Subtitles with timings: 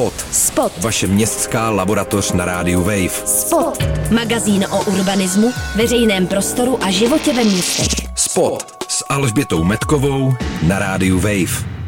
[0.00, 0.26] Spot.
[0.32, 0.72] Spot.
[0.78, 3.26] Vaše městská laboratoř na rádiu Wave.
[3.26, 3.78] Spot.
[4.10, 8.08] Magazín o urbanismu, veřejném prostoru a životě ve městech.
[8.16, 10.32] Spot s Alžbětou Metkovou
[10.68, 11.80] na rádiu Wave.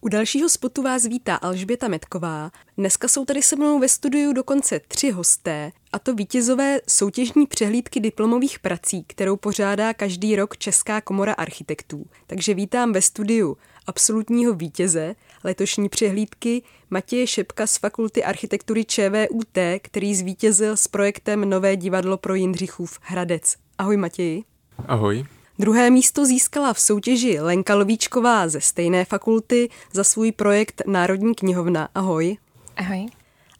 [0.00, 2.50] U dalšího spotu vás vítá Alžběta Metková.
[2.78, 8.00] Dneska jsou tady se mnou ve studiu dokonce tři hosté, a to vítězové soutěžní přehlídky
[8.00, 12.04] diplomových prací, kterou pořádá každý rok Česká komora architektů.
[12.26, 13.56] Takže vítám ve studiu
[13.86, 15.14] absolutního vítěze
[15.44, 22.34] letošní přehlídky Matěje Šepka z Fakulty architektury ČVUT, který zvítězil s projektem Nové divadlo pro
[22.34, 23.54] Jindřichův Hradec.
[23.78, 24.44] Ahoj Matěji.
[24.86, 25.24] Ahoj.
[25.58, 31.88] Druhé místo získala v soutěži Lenka Lovíčková ze stejné fakulty za svůj projekt Národní knihovna.
[31.94, 32.36] Ahoj.
[32.76, 33.06] Ahoj.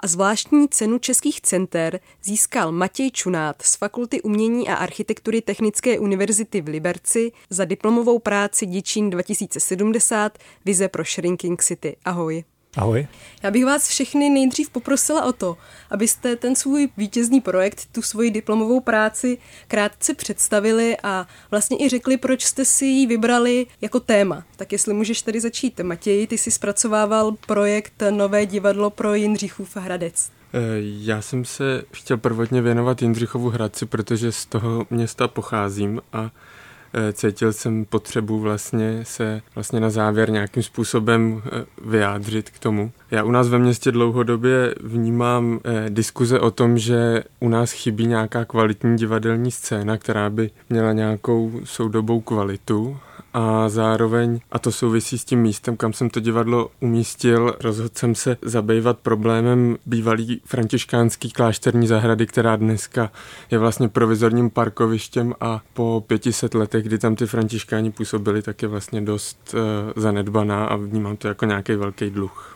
[0.01, 6.61] A zvláštní cenu českých center získal Matěj Čunát z Fakulty umění a architektury Technické univerzity
[6.61, 11.97] v Liberci za diplomovou práci Děčín 2070 Vize pro Shrinking City.
[12.05, 12.45] Ahoj.
[12.77, 13.07] Ahoj.
[13.43, 15.57] Já bych vás všechny nejdřív poprosila o to,
[15.91, 22.17] abyste ten svůj vítězný projekt, tu svoji diplomovou práci krátce představili a vlastně i řekli,
[22.17, 24.45] proč jste si ji vybrali jako téma.
[24.57, 25.81] Tak jestli můžeš tady začít.
[25.81, 30.31] Matěj, ty jsi zpracovával projekt Nové divadlo pro Jindřichův Hradec.
[30.53, 36.31] Eh, já jsem se chtěl prvotně věnovat Jindřichovu Hradci, protože z toho města pocházím a
[37.13, 42.93] cítil jsem potřebu vlastně se vlastně na závěr nějakým způsobem eh, vyjádřit k tomu.
[43.11, 48.07] Já u nás ve městě dlouhodobě vnímám eh, diskuze o tom, že u nás chybí
[48.07, 52.97] nějaká kvalitní divadelní scéna, která by měla nějakou soudobou kvalitu
[53.37, 58.15] a zároveň, a to souvisí s tím místem, kam jsem to divadlo umístil, rozhodl jsem
[58.15, 63.13] se zabývat problémem bývalý františkánský klášterní zahrady, která dneska
[63.51, 68.69] je vlastně provizorním parkovištěm a po 500 letech, kdy tam ty františkáni působili, tak je
[68.69, 69.61] vlastně dost uh,
[70.03, 72.56] zanedbaná a vnímám to jako nějaký velký dluh.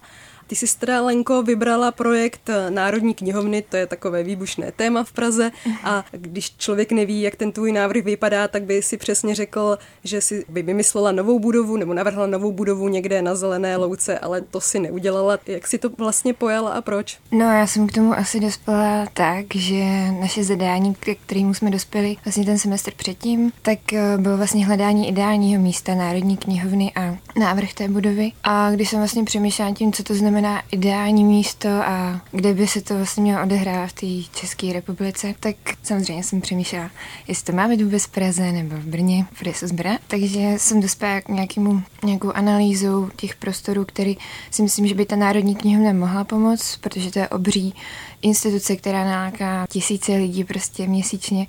[0.51, 5.13] Ty jsi teda, Lenko, vybrala projekt eh, Národní knihovny, to je takové výbušné téma v
[5.13, 5.51] Praze
[5.85, 10.21] a když člověk neví, jak ten tvůj návrh vypadá, tak by si přesně řekl, že
[10.21, 14.61] si by vymyslela novou budovu nebo navrhla novou budovu někde na zelené louce, ale to
[14.61, 15.39] si neudělala.
[15.47, 17.19] Jak si to vlastně pojala a proč?
[17.33, 19.85] No, já jsem k tomu asi dospěla tak, že
[20.21, 25.09] naše zadání, k kterému jsme dospěli vlastně ten semestr předtím, tak eh, bylo vlastně hledání
[25.09, 28.33] ideálního místa Národní knihovny a návrh té budovy.
[28.45, 32.67] A když jsem vlastně přemýšlela tím, co to znamená znamená ideální místo a kde by
[32.67, 36.91] se to vlastně mělo odehrávat v té České republice, tak samozřejmě jsem přemýšlela,
[37.29, 39.99] jestli to má být vůbec v Praze nebo v Brně, protože se zbra.
[40.09, 44.17] Takže jsem dospěla k nějakému, nějakou analýzou těch prostorů, který
[44.51, 47.75] si myslím, že by ta Národní knihovna mohla pomoct, protože to je obří
[48.23, 51.47] instituce, která naláká tisíce lidí prostě měsíčně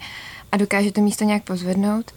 [0.51, 2.11] a dokáže to místo nějak pozvednout.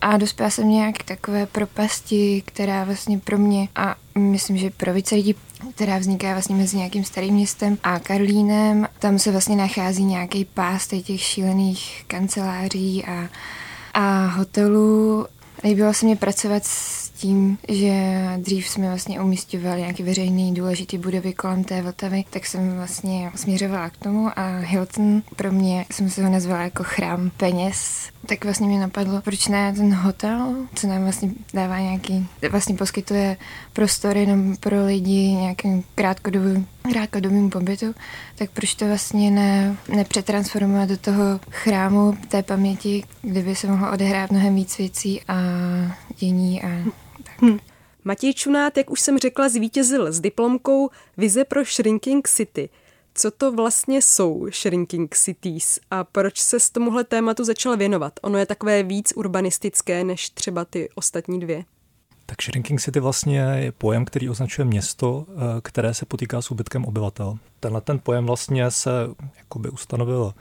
[0.00, 5.14] A dospěla jsem nějak takové propasti, která vlastně pro mě a myslím, že pro více
[5.14, 5.34] lidí,
[5.74, 8.88] která vzniká vlastně mezi nějakým starým městem a Karlínem.
[8.98, 13.28] Tam se vlastně nachází nějaký pás těch šílených kanceláří a,
[13.94, 15.26] a hotelů.
[15.64, 17.94] Líbilo se mi pracovat s tím, že
[18.36, 23.90] dřív jsme vlastně umístěvali nějaké veřejné důležité budovy kolem té Vltavy, tak jsem vlastně směřovala
[23.90, 28.68] k tomu a Hilton pro mě, jsem se ho nazvala jako chrám peněz, tak vlastně
[28.68, 33.36] mi napadlo, proč ne ten hotel, co nám vlastně dává nějaký, vlastně poskytuje
[33.72, 37.94] prostor jenom pro lidi nějakým krátkodobým, krátkodobým pobytu,
[38.36, 43.92] tak proč to vlastně ne, nepřetransformovat do toho chrámu té paměti, kde by se mohlo
[43.92, 45.34] odehrát mnohem víc věcí a
[46.18, 46.68] dění a
[47.42, 47.58] Hm.
[48.04, 52.68] Matěj Čunát, jak už jsem řekla, zvítězil s diplomkou Vize pro Shrinking City.
[53.14, 58.12] Co to vlastně jsou Shrinking Cities a proč se s tomuhle tématu začal věnovat?
[58.22, 61.64] Ono je takové víc urbanistické než třeba ty ostatní dvě.
[62.26, 66.84] Tak Shrinking City vlastně je pojem, který označuje město, eh, které se potýká s úbytkem
[66.84, 67.38] obyvatel.
[67.60, 68.90] Tenhle ten pojem vlastně se
[69.38, 70.34] jakoby ustanovil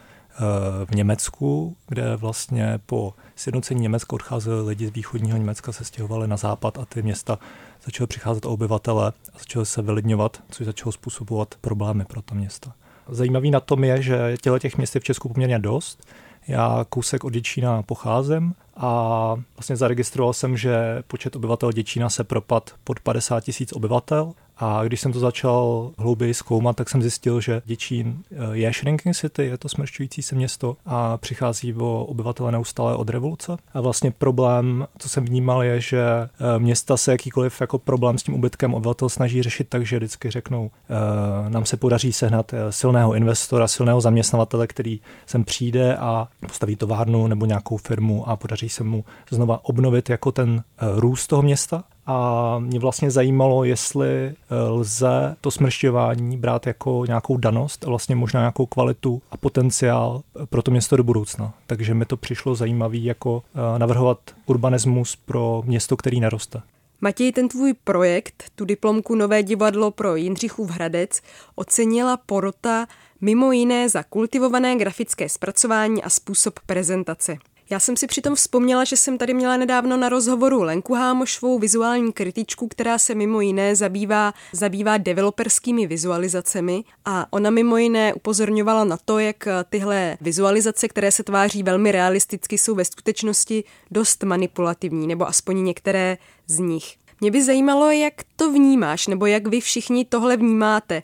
[0.85, 6.37] v Německu, kde vlastně po sjednocení Německa odcházeli lidi z východního Německa, se stěhovali na
[6.37, 7.39] západ a ty města
[7.85, 12.73] začaly přicházet o obyvatele a začaly se vylidňovat, což začalo způsobovat problémy pro to města.
[13.09, 16.03] Zajímavý na tom je, že těle těch měst je v Česku poměrně dost.
[16.47, 22.75] Já kousek od Děčína pocházím a vlastně zaregistroval jsem, že počet obyvatel Děčína se propad
[22.83, 27.61] pod 50 tisíc obyvatel a když jsem to začal hlouběji zkoumat, tak jsem zjistil, že
[27.65, 32.95] Děčín eh, je shrinking city, je to smršťující se město a přichází o obyvatele neustále
[32.95, 33.57] od revoluce.
[33.73, 38.23] A vlastně problém, co jsem vnímal, je, že eh, města se jakýkoliv jako problém s
[38.23, 43.13] tím ubytkem obyvatel snaží řešit tak, že vždycky řeknou, eh, nám se podaří sehnat silného
[43.13, 48.83] investora, silného zaměstnavatele, který sem přijde a postaví továrnu nebo nějakou firmu a podaří se
[48.83, 55.35] mu znova obnovit jako ten růst toho města a mě vlastně zajímalo, jestli eh, lze
[55.41, 60.71] to smršťování brát jako nějakou danost a vlastně možná nějakou kvalitu a potenciál pro to
[60.71, 61.53] město do budoucna.
[61.67, 66.61] Takže mi to přišlo zajímavé jako eh, navrhovat urbanismus pro město, který neroste.
[67.01, 71.21] Matěj, ten tvůj projekt, tu diplomku Nové divadlo pro Jindřichův Hradec,
[71.55, 72.87] ocenila porota
[73.21, 77.37] mimo jiné za kultivované grafické zpracování a způsob prezentace.
[77.69, 82.13] Já jsem si přitom vzpomněla, že jsem tady měla nedávno na rozhovoru Lenku Hámošovou, vizuální
[82.13, 88.97] kritičku, která se mimo jiné zabývá, zabývá developerskými vizualizacemi a ona mimo jiné upozorňovala na
[89.05, 95.27] to, jak tyhle vizualizace, které se tváří velmi realisticky, jsou ve skutečnosti dost manipulativní, nebo
[95.27, 96.17] aspoň některé
[96.47, 96.95] z nich.
[97.21, 101.01] Mě by zajímalo, jak to vnímáš, nebo jak vy všichni tohle vnímáte.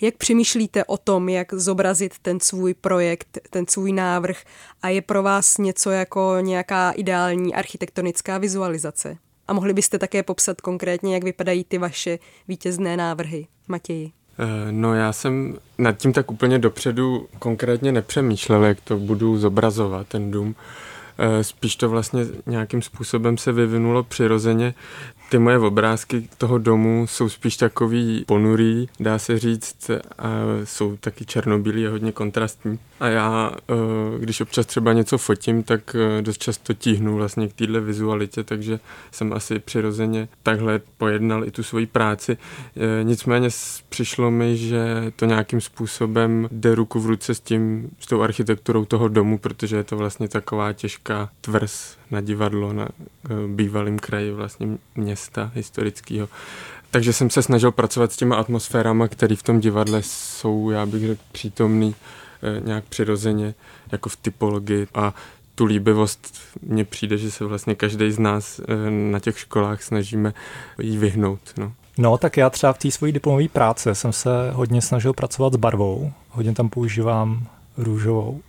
[0.00, 4.42] Jak přemýšlíte o tom, jak zobrazit ten svůj projekt, ten svůj návrh
[4.82, 9.16] a je pro vás něco jako nějaká ideální architektonická vizualizace?
[9.48, 12.18] A mohli byste také popsat konkrétně, jak vypadají ty vaše
[12.48, 14.12] vítězné návrhy, Matěji?
[14.38, 20.06] Eh, no já jsem nad tím tak úplně dopředu konkrétně nepřemýšlel, jak to budu zobrazovat,
[20.08, 20.54] ten dům.
[21.18, 24.74] Eh, spíš to vlastně nějakým způsobem se vyvinulo přirozeně.
[25.30, 30.28] Ty moje obrázky toho domu jsou spíš takový ponurý, dá se říct, a
[30.64, 32.78] jsou taky černobílí a hodně kontrastní.
[33.00, 37.52] A já, eh, když občas třeba něco fotím, tak eh, dost často tíhnu vlastně k
[37.52, 38.80] téhle vizualitě, takže
[39.10, 42.36] jsem asi přirozeně takhle pojednal i tu svoji práci.
[42.76, 43.48] Eh, nicméně
[43.88, 48.84] přišlo mi, že to nějakým způsobem jde ruku v ruce s tím, s tou architekturou
[48.84, 52.88] toho domu, protože je to vlastně taková těžká tvrz na divadlo na
[53.46, 56.28] bývalém kraji vlastně města historického.
[56.90, 61.06] Takže jsem se snažil pracovat s těma atmosférama, které v tom divadle jsou, já bych
[61.06, 61.94] řekl, přítomný
[62.42, 63.54] Eh, nějak přirozeně,
[63.92, 65.14] jako v typologii a
[65.54, 70.34] tu líbivost mně přijde, že se vlastně každý z nás eh, na těch školách snažíme
[70.78, 71.40] jí vyhnout.
[71.56, 71.72] No.
[71.98, 75.56] No, tak já třeba v té svojí diplomové práci jsem se hodně snažil pracovat s
[75.56, 76.12] barvou.
[76.28, 77.46] Hodně tam používám
[77.76, 78.40] růžovou,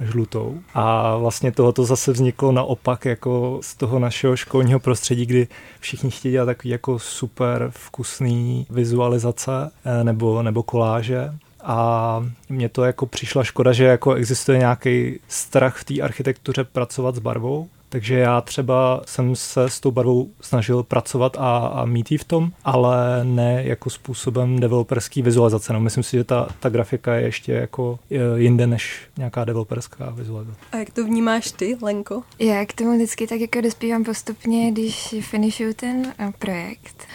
[0.00, 0.60] žlutou.
[0.74, 5.48] A vlastně tohoto zase vzniklo naopak jako z toho našeho školního prostředí, kdy
[5.80, 11.30] všichni chtějí dělat takový jako super vkusný vizualizace eh, nebo, nebo koláže
[11.64, 17.14] a mně to jako přišla škoda, že jako existuje nějaký strach v té architektuře pracovat
[17.14, 22.12] s barvou, takže já třeba jsem se s tou barvou snažil pracovat a, a mít
[22.12, 25.72] ji v tom, ale ne jako způsobem developerský vizualizace.
[25.72, 27.98] No, myslím si, že ta, ta grafika je ještě jako
[28.36, 30.58] jinde než nějaká developerská vizualizace.
[30.72, 32.22] A jak to vnímáš ty, Lenko?
[32.38, 37.06] Já k tomu vždycky tak jako dospívám postupně, když finishuju ten eh, projekt.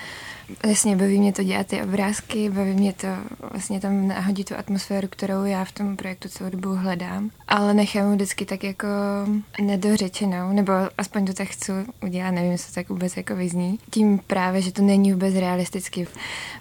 [0.63, 3.07] Vlastně baví mě to dělat ty obrázky, baví mě to
[3.51, 8.05] vlastně tam nahodit tu atmosféru, kterou já v tom projektu celou dobu hledám, ale nechám
[8.05, 8.87] ho vždycky tak jako
[9.61, 11.71] nedořečenou, nebo aspoň to tak chci
[12.03, 13.79] udělat, nevím, co tak vůbec jako vyzní.
[13.89, 16.07] Tím právě, že to není vůbec realisticky.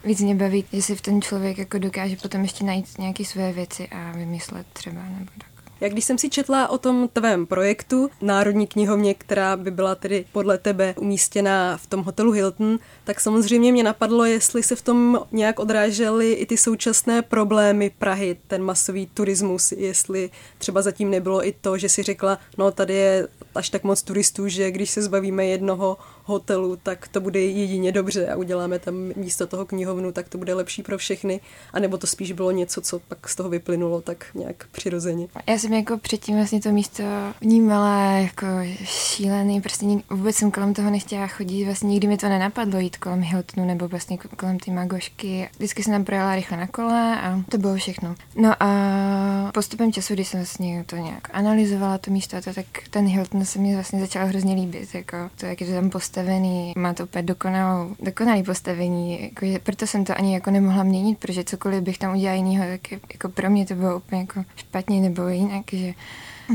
[0.05, 3.53] Víc mě baví, že si v ten člověk jako dokáže potom ještě najít nějaké své
[3.53, 5.58] věci a vymyslet třeba, nebo tak.
[5.81, 10.25] Jak když jsem si četla o tom tvém projektu Národní knihovně, která by byla tedy
[10.33, 15.21] podle tebe umístěná v tom hotelu Hilton, tak samozřejmě mě napadlo, jestli se v tom
[15.33, 21.55] nějak odrážely i ty současné problémy Prahy, ten masový turismus, jestli třeba zatím nebylo i
[21.61, 25.47] to, že si řekla, no tady je až tak moc turistů, že když se zbavíme
[25.47, 25.97] jednoho
[26.29, 30.55] hotelu, tak to bude jedině dobře a uděláme tam místo toho knihovnu, tak to bude
[30.55, 31.41] lepší pro všechny.
[31.73, 35.29] A nebo to spíš bylo něco, co pak z toho vyplynulo tak nějak přirozeně.
[35.47, 37.03] Já jsem jako předtím vlastně to místo
[37.41, 38.47] vnímala jako
[38.85, 43.23] šílený, prostě vůbec jsem kolem toho nechtěla chodit, vlastně nikdy mi to nenapadlo jít kolem
[43.23, 45.49] Hiltonu nebo vlastně kolem té Magošky.
[45.57, 48.15] Vždycky jsem tam projela rychle na kole a to bylo všechno.
[48.37, 53.07] No a postupem času, když jsem vlastně to nějak analyzovala, to místo, to, tak ten
[53.07, 56.95] Hilton se mi vlastně začal hrozně líbit, jako to, jak je to tam postavený, má
[56.95, 61.83] to úplně dokonalou, dokonalý postavení, jako, proto jsem to ani jako nemohla měnit, protože cokoliv
[61.83, 65.65] bych tam udělala jinýho, tak jako pro mě to bylo úplně jako špatně nebo jinak,
[65.73, 65.93] že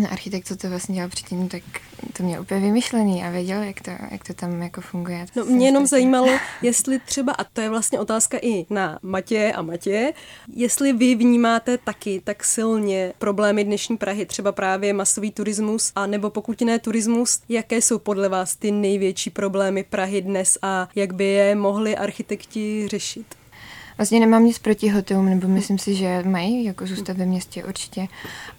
[0.10, 1.64] architekt, co to vlastně dělal předtím, tak
[2.18, 5.26] to měl úplně vymyšlený a věděl, jak to, jak to tam jako funguje.
[5.36, 6.28] No mě jenom zajímalo,
[6.62, 10.14] jestli třeba, a to je vlastně otázka i na Matě a Matě,
[10.56, 16.30] jestli vy vnímáte taky tak silně problémy dnešní Prahy, třeba právě masový turismus, a nebo
[16.30, 21.26] pokud ne turismus, jaké jsou podle vás ty největší problémy Prahy dnes a jak by
[21.26, 23.43] je mohli architekti řešit?
[23.98, 28.08] Vlastně nemám nic proti hotelům, nebo myslím si, že mají jako zůstat ve městě určitě.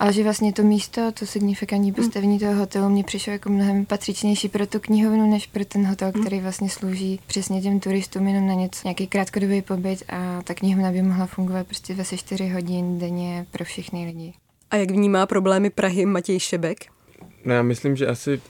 [0.01, 1.95] Ale že vlastně to místo, to signifikantní mm.
[1.95, 6.13] postavení toho hotelu mě přišlo jako mnohem patřičnější pro tu knihovnu, než pro ten hotel,
[6.15, 6.21] mm.
[6.21, 10.93] který vlastně slouží přesně těm turistům jenom na něco, nějaký krátkodobý pobyt a ta knihovna
[10.93, 14.33] by mohla fungovat prostě 24 hodin denně pro všechny lidi.
[14.71, 16.79] A jak vnímá problémy Prahy Matěj Šebek?
[17.45, 18.41] No já myslím, že asi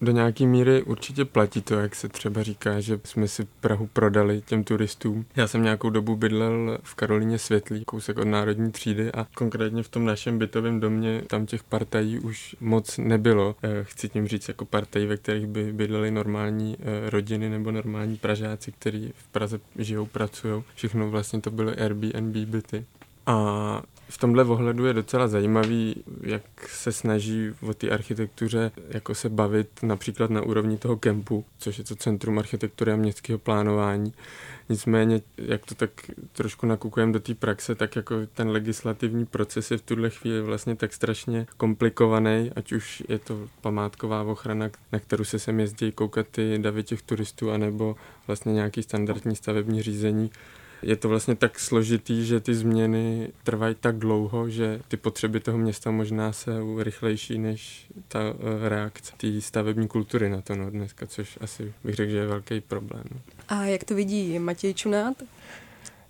[0.00, 4.42] do nějaké míry určitě platí to, jak se třeba říká, že jsme si Prahu prodali
[4.46, 5.24] těm turistům.
[5.36, 9.88] Já jsem nějakou dobu bydlel v Karolíně Světlý, kousek od Národní třídy a konkrétně v
[9.88, 13.56] tom našem bytovém domě tam těch partají už moc nebylo.
[13.62, 18.16] Eh, chci tím říct jako partají, ve kterých by bydleli normální eh, rodiny nebo normální
[18.16, 20.62] Pražáci, kteří v Praze žijou, pracují.
[20.74, 22.84] Všechno vlastně to byly Airbnb byty.
[23.26, 29.28] A v tomhle ohledu je docela zajímavý, jak se snaží o té architektuře jako se
[29.28, 34.12] bavit například na úrovni toho kempu, což je to Centrum architektury a městského plánování.
[34.68, 35.90] Nicméně, jak to tak
[36.32, 40.76] trošku nakukujeme do té praxe, tak jako ten legislativní proces je v tuhle chvíli vlastně
[40.76, 46.26] tak strašně komplikovaný, ať už je to památková ochrana, na kterou se sem jezdí koukat
[46.30, 47.96] ty davy těch turistů, anebo
[48.26, 50.30] vlastně nějaký standardní stavební řízení,
[50.86, 55.58] je to vlastně tak složitý, že ty změny trvají tak dlouho, že ty potřeby toho
[55.58, 61.06] města možná jsou rychlejší než ta eh, reakce té stavební kultury na to no, dneska,
[61.06, 63.04] což asi bych řekl, že je velký problém.
[63.48, 65.16] A jak to vidí Matěj Čunát?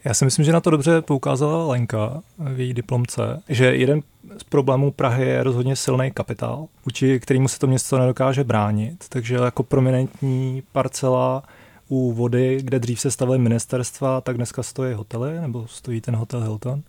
[0.04, 4.02] Já si myslím, že na to dobře poukázala Lenka v její diplomce, že jeden
[4.38, 9.34] z problémů Prahy je rozhodně silný kapitál, vůči kterému se to město nedokáže bránit, takže
[9.34, 11.42] jako prominentní parcela
[11.88, 16.40] u vody, kde dřív se stavily ministerstva, tak dneska stojí hotely, nebo stojí ten hotel
[16.40, 16.82] Hilton.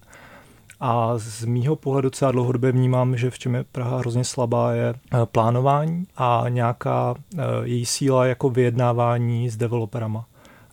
[0.79, 4.89] A z mýho pohledu třeba dlouhodobě vnímám, že v čem je Praha hrozně slabá je
[4.89, 10.25] eh, plánování a nějaká eh, její síla jako vyjednávání s developerama.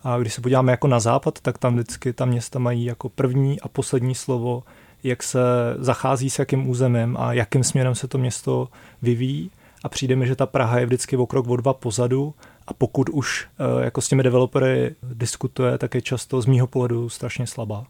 [0.04, 3.60] A když se podíváme jako na západ, tak tam vždycky ta města mají jako první
[3.60, 4.62] a poslední slovo,
[5.02, 5.40] jak se
[5.78, 8.68] zachází s jakým územím a jakým směrem se to město
[9.02, 9.50] vyvíjí.
[9.84, 12.34] A přijde mi, že ta Praha je vždycky o krok o dva pozadu
[12.66, 17.08] a pokud už eh, jako s těmi developery diskutuje, tak je často z mýho pohledu
[17.08, 17.86] strašně slabá.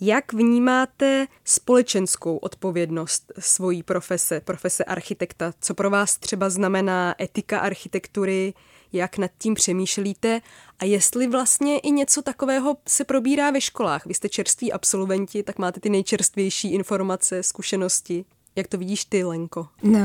[0.00, 5.52] Jak vnímáte společenskou odpovědnost svojí profese, profese architekta?
[5.60, 8.54] Co pro vás třeba znamená etika architektury?
[8.92, 10.40] Jak nad tím přemýšlíte?
[10.78, 14.06] A jestli vlastně i něco takového se probírá ve školách?
[14.06, 18.24] Vy jste čerství absolventi, tak máte ty nejčerstvější informace, zkušenosti.
[18.56, 19.66] Jak to vidíš ty, Lenko?
[19.82, 20.00] No,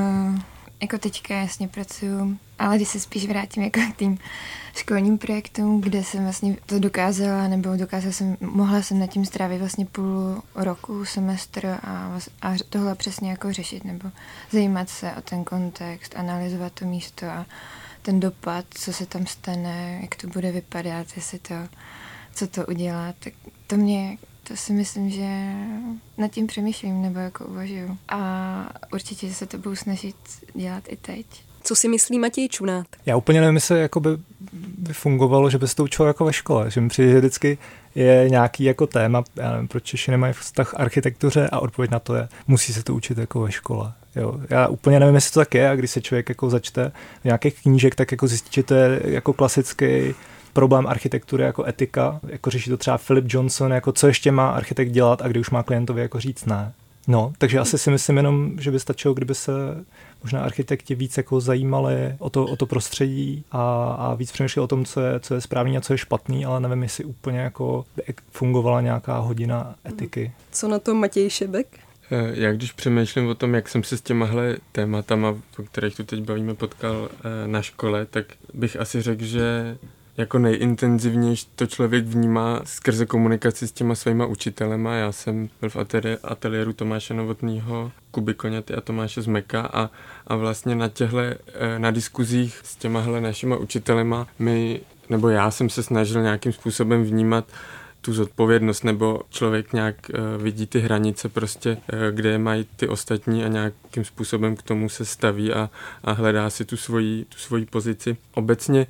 [0.82, 4.18] jako teďka jasně pracuju, ale když se spíš vrátím jako k tým
[4.76, 9.60] školním projektům, kde jsem vlastně to dokázala, nebo dokázala jsem, mohla jsem nad tím strávit
[9.60, 14.12] vlastně půl roku, semestr a, a tohle přesně jako řešit, nebo
[14.52, 17.46] zajímat se o ten kontext, analyzovat to místo a
[18.02, 21.56] ten dopad, co se tam stane, jak to bude vypadat, jestli to,
[22.34, 23.34] co to udělá, tak
[23.68, 25.54] to mě to si myslím, že
[26.18, 27.98] nad tím přemýšlím nebo jako uvažuju.
[28.10, 30.16] A určitě se to budu snažit
[30.54, 31.26] dělat i teď.
[31.64, 32.88] Co si myslí Matěj Čunát?
[33.06, 34.10] Já úplně nevím, jestli jako by,
[34.92, 36.72] fungovalo, že by se to učilo jako ve škole.
[36.72, 37.58] Že mi přijde, že vždycky
[37.96, 42.16] je nějaký jako téma, já nevím, proč Češi nemají vztah architektuře a odpověď na to
[42.16, 43.94] je, musí se to učit jako ve škole.
[44.16, 46.92] Jo, já úplně nevím, jestli to tak je a když se člověk jako začte
[47.22, 50.14] v nějakých knížek, tak jako zjistí, že to je jako klasický
[50.54, 54.92] problém architektury jako etika, jako řeší to třeba Philip Johnson, jako co ještě má architekt
[54.92, 56.74] dělat a kdy už má klientovi jako říct ne.
[57.08, 59.52] No, takže asi si myslím jenom, že by stačilo, kdyby se
[60.24, 64.68] možná architekti víc jako zajímali o to, o to prostředí a, a víc přemýšleli o
[64.68, 67.86] tom, co je, co je správný a co je špatný, ale nevím, jestli úplně jako
[67.96, 70.32] by fungovala nějaká hodina etiky.
[70.52, 71.80] Co na to Matěj Šebek?
[72.12, 76.04] Eh, já když přemýšlím o tom, jak jsem se s těmahle tématama, o kterých tu
[76.04, 79.78] teď bavíme, potkal eh, na škole, tak bych asi řekl, že
[80.18, 84.94] jako nejintenzivnější to člověk vnímá skrze komunikaci s těma svýma učitelema.
[84.94, 85.78] Já jsem byl v
[86.24, 89.90] ateliéru Tomáše Novotného, Kuby Koněty a Tomáše Zmeka a,
[90.28, 91.38] a vlastně na těchto, eh,
[91.78, 97.46] na diskuzích s těmahle našima učitelema my, nebo já jsem se snažil nějakým způsobem vnímat
[98.02, 103.46] tu zodpovědnost, nebo člověk nějak uh, vidí ty hranice prostě, uh, kde mají ty ostatní
[103.46, 105.70] a nějakým způsobem k tomu se staví a,
[106.04, 108.18] a hledá si tu svoji, tu svoji pozici.
[108.34, 108.88] Obecně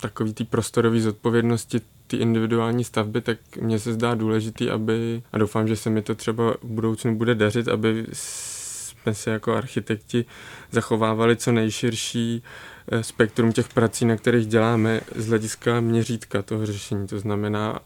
[0.00, 5.68] takový té prostorové zodpovědnosti ty individuální stavby, tak mně se zdá důležitý, aby, a doufám,
[5.68, 10.24] že se mi to třeba v budoucnu bude dařit, aby jsme se jako architekti
[10.70, 12.42] zachovávali co nejširší
[12.88, 17.06] eh, spektrum těch prací, na kterých děláme z hlediska měřítka toho řešení.
[17.06, 17.78] To znamená,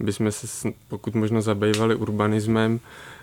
[0.00, 2.80] aby jsme se pokud možno zabývali urbanismem,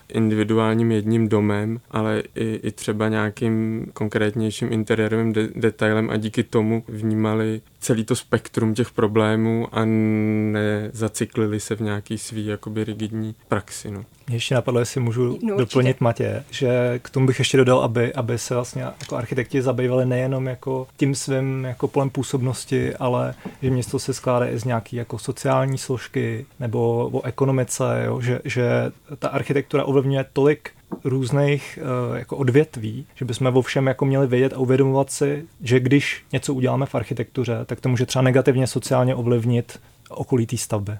[0.09, 6.83] individuálním jedním domem, ale i, i třeba nějakým konkrétnějším interiérovým de- detailem a díky tomu
[6.87, 13.91] vnímali celý to spektrum těch problémů a nezaciklili se v nějaký svý jakoby rigidní praxi.
[13.91, 14.05] No.
[14.27, 18.13] Mě ještě napadlo, jestli můžu no, doplnit Matě, že k tomu bych ještě dodal, aby,
[18.13, 23.69] aby se vlastně jako architekti zabývali nejenom jako tím svým jako polem působnosti, ale že
[23.69, 28.21] město se skládá i z nějaký jako sociální složky nebo o ekonomice, jo?
[28.21, 30.71] Že, že ta architektura ovlivňuje tolik
[31.03, 35.79] různých uh, jako odvětví, že bychom o všem jako měli vědět a uvědomovat si, že
[35.79, 40.97] když něco uděláme v architektuře, tak to může třeba negativně sociálně ovlivnit okolí té stavby.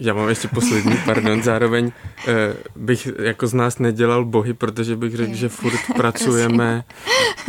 [0.00, 1.92] Já mám ještě poslední, pardon, zároveň
[2.28, 6.84] eh, bych jako z nás nedělal bohy, protože bych řekl, že furt pracujeme,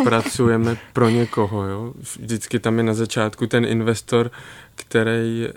[0.03, 1.93] pracujeme pro někoho, jo.
[2.19, 4.31] Vždycky tam je na začátku ten investor,
[4.75, 5.51] který eh,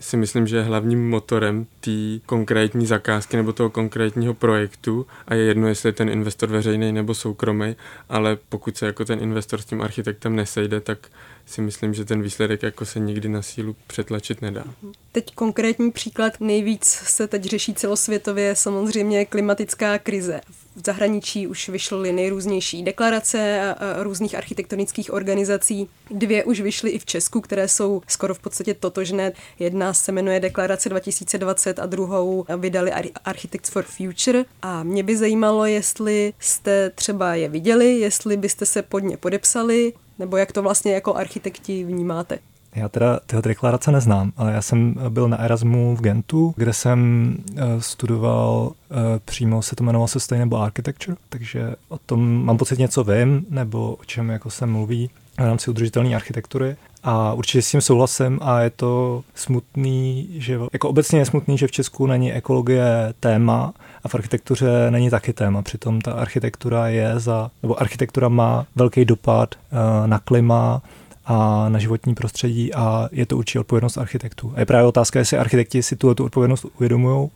[0.00, 1.90] si myslím, že je hlavním motorem té
[2.26, 7.14] konkrétní zakázky nebo toho konkrétního projektu a je jedno, jestli je ten investor veřejný nebo
[7.14, 7.76] soukromý,
[8.08, 10.98] ale pokud se jako ten investor s tím architektem nesejde, tak
[11.46, 14.64] si myslím, že ten výsledek jako se nikdy na sílu přetlačit nedá.
[15.12, 20.40] Teď konkrétní příklad, nejvíc se teď řeší celosvětově samozřejmě klimatická krize.
[20.50, 25.88] V zahraničí už vyšly nejrůznější deklarace různých architektonických organizací.
[26.10, 29.32] Dvě už vyšly i v Česku, které jsou skoro v podstatě totožné.
[29.58, 32.92] Jedna se jmenuje Deklarace 2020 a druhou vydali
[33.24, 34.44] Architects for Future.
[34.62, 39.92] A mě by zajímalo, jestli jste třeba je viděli, jestli byste se pod ně podepsali,
[40.18, 42.38] nebo jak to vlastně jako architekti vnímáte?
[42.76, 47.34] Já teda tyhle deklarace neznám, ale já jsem byl na Erasmu v Gentu, kde jsem
[47.56, 53.04] eh, studoval eh, přímo, se to jmenovalo Sustainable Architecture, takže o tom mám pocit něco
[53.04, 56.76] vím, nebo o čem jako se mluví v rámci udržitelné architektury.
[57.02, 61.66] A určitě s tím souhlasím a je to smutný, že jako obecně je smutný, že
[61.66, 65.62] v Česku není ekologie téma a v architektuře není taky téma.
[65.62, 69.54] Přitom ta architektura je za, nebo architektura má velký dopad
[70.06, 70.82] na klima,
[71.26, 74.52] a na životní prostředí a je to určitě odpovědnost architektů.
[74.56, 77.30] A je právě otázka, jestli architekti si tu, tu odpovědnost uvědomují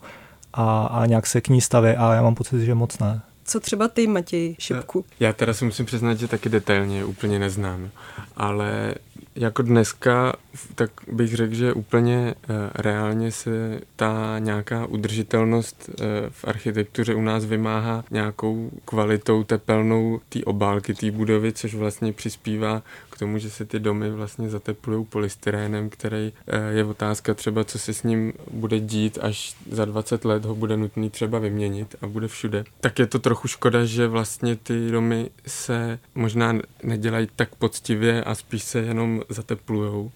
[0.53, 3.21] a, a nějak se k ní staví a já mám pocit, že moc ne.
[3.45, 5.05] Co třeba ty, Matěj Šipku?
[5.19, 7.89] Já, já teda si musím přiznat, že taky detailně úplně neznám,
[8.37, 8.95] ale
[9.35, 10.33] jako dneska,
[10.75, 17.21] tak bych řekl, že úplně uh, reálně se ta nějaká udržitelnost uh, v architektuře u
[17.21, 23.49] nás vymáhá nějakou kvalitou tepelnou té obálky té budovy, což vlastně přispívá k tomu, že
[23.49, 28.33] se ty domy vlastně zateplují polystyrénem, který uh, je otázka třeba, co se s ním
[28.51, 32.63] bude dít, až za 20 let ho bude nutný třeba vyměnit a bude všude.
[32.81, 38.35] Tak je to trochu škoda, že vlastně ty domy se možná nedělají tak poctivě a
[38.35, 40.11] spíš se jenom zateplujou.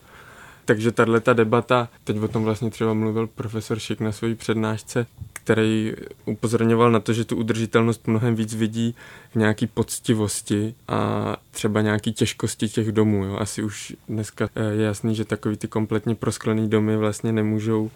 [0.65, 5.06] Takže tahle ta debata, teď o tom vlastně třeba mluvil profesor Šik na své přednášce,
[5.34, 5.94] který
[6.26, 8.96] upozorňoval na to, že tu udržitelnost mnohem víc vidí
[9.32, 13.26] v nějaký poctivosti a třeba nějaký těžkosti těch domů.
[13.26, 13.38] Jo.
[13.38, 17.91] Asi už dneska eh, je jasný, že takový ty kompletně prosklený domy vlastně nemůžou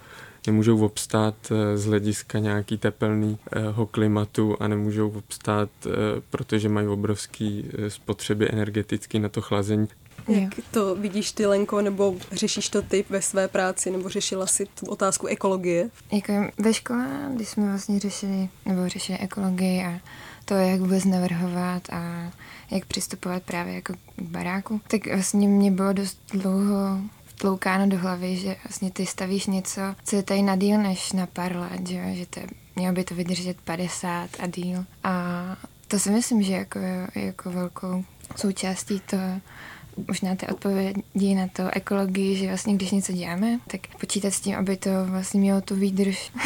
[0.48, 5.90] nemůžou obstát eh, z hlediska nějaký tepelného klimatu a nemůžou obstát, eh,
[6.30, 9.88] protože mají obrovský spotřeby energetický na to chlazení.
[10.30, 14.66] Jak to vidíš ty, Lenko, nebo řešíš to ty ve své práci, nebo řešila si
[14.66, 15.90] tu otázku ekologie?
[16.12, 20.00] Jako ve škole, když jsme vlastně řešili, nebo řešili ekologii a
[20.46, 22.32] to, jak vůbec navrhovat a
[22.72, 27.02] jak přistupovat právě jako k baráku, tak vlastně mě bylo dost dlouho
[27.40, 31.26] tloukáno do hlavy, že vlastně ty stavíš něco, co je tady na díl než na
[31.26, 32.42] pár let, že, že to,
[32.76, 34.86] mělo by to vydržet 50 a díl.
[35.04, 35.44] A
[35.88, 36.80] to si myslím, že jako,
[37.16, 39.18] jako velkou součástí to
[40.08, 44.56] možná ty odpovědi na to ekologii, že vlastně když něco děláme, tak počítat s tím,
[44.56, 46.32] aby to vlastně mělo tu výdrž.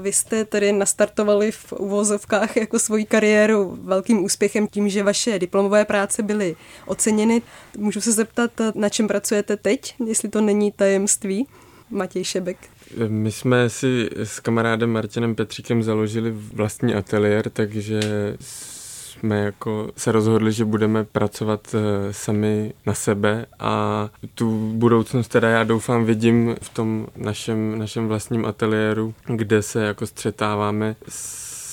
[0.00, 5.84] Vy jste tedy nastartovali v uvozovkách jako svoji kariéru velkým úspěchem tím, že vaše diplomové
[5.84, 7.42] práce byly oceněny.
[7.76, 11.46] Můžu se zeptat, na čem pracujete teď, jestli to není tajemství?
[11.90, 12.56] Matěj Šebek.
[13.08, 18.00] My jsme si s kamarádem Martinem Petříkem založili vlastní ateliér, takže
[19.24, 25.48] jsme jako se rozhodli, že budeme pracovat eh, sami na sebe a tu budoucnost teda
[25.48, 30.96] já doufám vidím v tom našem, našem vlastním ateliéru, kde se jako střetáváme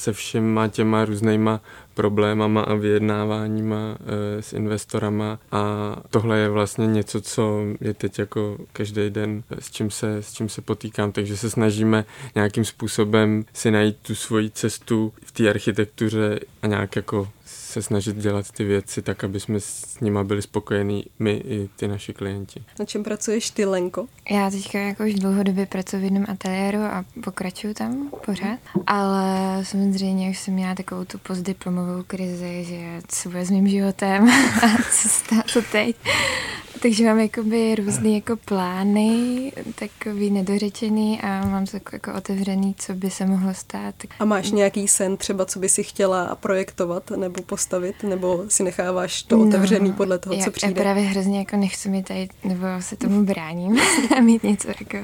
[0.02, 1.62] se všema těma různýma
[1.94, 8.58] problémama a vyjednáváníma e, s investorama a tohle je vlastně něco, co je teď jako
[8.74, 13.72] každý den, s čím, se, s čím se potýkám, takže se snažíme nějakým způsobem si
[13.72, 17.30] najít tu svoji cestu v té architektuře a nějak jako
[17.72, 21.88] se snažit dělat ty věci tak, aby jsme s nima byli spokojení my i ty
[21.88, 22.64] naši klienti.
[22.80, 24.08] Na čem pracuješ ty, Lenko?
[24.32, 29.26] Já teďka jako už dlouhodobě pracuji v jednom ateliéru a pokračuju tam pořád, ale
[29.66, 34.30] samozřejmě už jsem měla takovou tu postdiplomovou krizi, že co bude s mým životem
[34.64, 35.96] a co, stá, co teď.
[36.82, 42.94] Takže mám jakoby různý jako plány, takový nedořečený a mám to jako, jako otevřený, co
[42.94, 43.96] by se mohlo stát.
[44.20, 49.24] A máš nějaký sen třeba, co by si chtěla projektovat nebo postavit, nebo si necháváš
[49.24, 50.80] to otevřený no, podle toho, já, co přijde?
[50.80, 53.80] Já právě hrozně jako nechci mi tady, nebo se tomu bráním
[54.18, 54.98] a mít něco jako...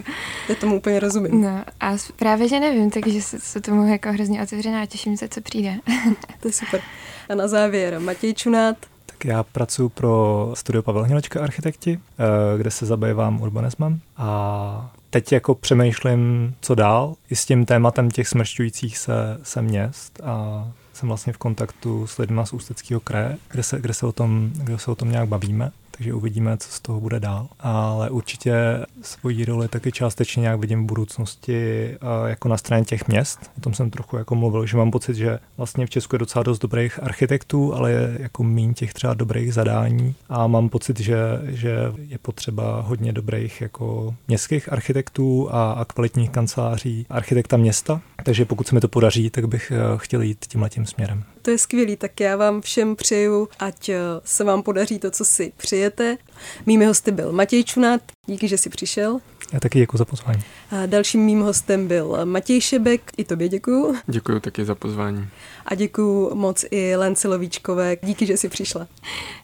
[0.50, 1.42] Já tomu úplně rozumím.
[1.42, 5.28] No a právě, že nevím, takže se, se tomu jako hrozně otevřená a těším se,
[5.28, 5.76] co přijde.
[6.40, 6.82] to je super.
[7.30, 8.78] A na závěr Matěj Čunát,
[9.18, 14.00] tak já pracuji pro studio Pavel Hnilečka Architekti, eh, kde se zabývám urbanismem.
[14.18, 17.16] A teď jako přemýšlím, co dál.
[17.30, 20.20] I s tím tématem těch smršťujících se, se měst.
[20.24, 24.12] A jsem vlastně v kontaktu s lidmi z Ústeckého kraje, kde se, kde, se o
[24.12, 27.48] tom, kde se o tom nějak bavíme takže uvidíme, co z toho bude dál.
[27.60, 31.92] Ale určitě svoji roli taky částečně nějak vidím v budoucnosti
[32.26, 33.52] jako na straně těch měst.
[33.58, 36.44] O tom jsem trochu jako mluvil, že mám pocit, že vlastně v Česku je docela
[36.44, 41.18] dost dobrých architektů, ale je jako mín těch třeba dobrých zadání a mám pocit, že,
[41.44, 48.02] že je potřeba hodně dobrých jako městských architektů a, a kvalitních kanceláří architekta města.
[48.24, 51.24] Takže pokud se mi to podaří, tak bych eh, chtěl jít tímhle tím směrem.
[51.48, 55.26] To je skvělý, tak já vám všem přeju, ať eh, se vám podaří to, co
[55.26, 56.18] si přijete.
[56.66, 59.20] Mými hosty byl Matěj Čunát, díky, že jsi přišel.
[59.54, 60.42] Já taky děkuji za pozvání.
[60.72, 63.96] A dalším mým hostem byl Matěj Šebek, i tobě děkuju.
[64.08, 65.28] Děkuji taky za pozvání.
[65.66, 68.88] A děkuji moc i Lence Lovíčkové, díky, že jsi přišla.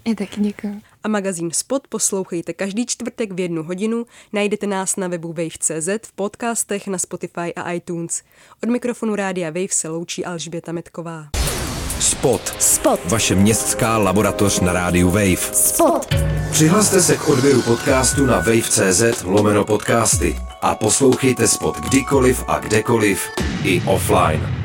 [0.07, 0.81] Já taky děkuji.
[1.03, 4.05] A magazín Spot poslouchejte každý čtvrtek v jednu hodinu.
[4.33, 8.23] Najdete nás na webu Wave.cz, v podcastech na Spotify a iTunes.
[8.63, 11.42] Od mikrofonu Rádia Wave se loučí Alžběta Metková.
[12.03, 12.55] Spot.
[12.59, 12.99] Spot.
[13.05, 15.53] Vaše městská laboratoř na rádiu Wave.
[15.53, 16.15] Spot.
[16.51, 23.29] Přihlaste se k odběru podcastu na wave.cz lomeno podcasty a poslouchejte Spot kdykoliv a kdekoliv
[23.63, 24.62] i offline.